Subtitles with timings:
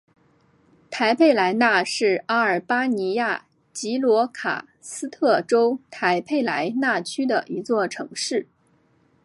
[0.89, 8.47] 台佩莱纳是阿尔巴尼亚吉罗卡斯特州台佩莱纳区的一座城市。